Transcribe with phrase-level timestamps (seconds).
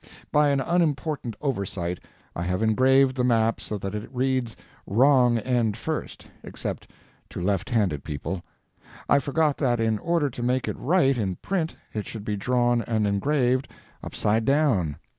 [0.31, 1.99] By an unimportant oversight
[2.35, 6.89] I have engraved the map so that it reads wrong end first, except
[7.29, 8.41] to left handed people.
[9.07, 12.81] I forgot that in order to make it right in print it should be drawn
[12.81, 13.71] and engraved
[14.03, 14.97] upside down.